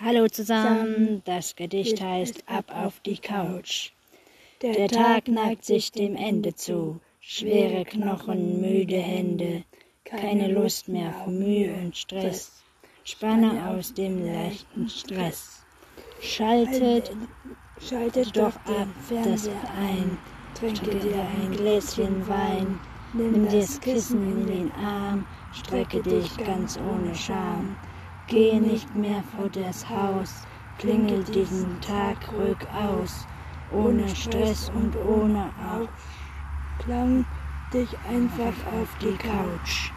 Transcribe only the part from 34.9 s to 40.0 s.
ohne Auf. Klang dich einfach auf die Couch.